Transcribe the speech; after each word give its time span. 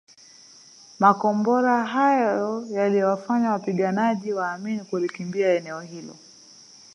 Makombora 0.99 1.85
hayo 1.85 2.65
yaliwafanya 2.71 3.51
wapiganaji 3.51 4.33
wa 4.33 4.51
Amin 4.51 4.85
kulikimbia 4.85 5.53
eneo 5.55 5.81
hilo 5.81 6.15